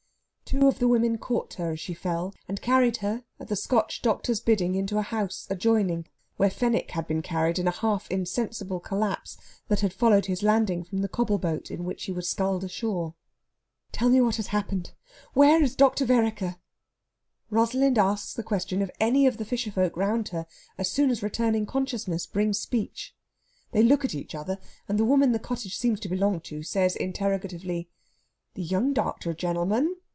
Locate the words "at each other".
24.03-24.59